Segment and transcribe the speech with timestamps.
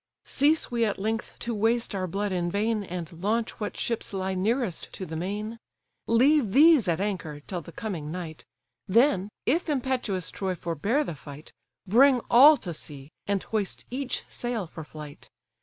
[0.25, 4.33] Cease we at length to waste our blood in vain, And launch what ships lie
[4.33, 5.59] nearest to the main;
[6.07, 8.43] Leave these at anchor, till the coming night:
[8.87, 11.53] Then, if impetuous Troy forbear the fight,
[11.85, 15.29] Bring all to sea, and hoist each sail for flight.